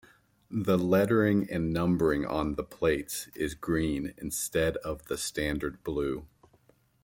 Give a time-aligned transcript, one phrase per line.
[0.49, 6.25] The lettering and numbering on the plates is green instead of the standard blue.